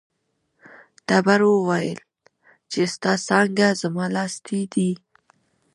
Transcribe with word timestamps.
تبر 1.07 1.41
وویل 1.47 1.99
چې 2.71 2.81
ستا 2.93 3.13
څانګه 3.27 3.67
زما 3.81 4.05
لاستی 4.15 4.61
دی. 4.73 4.91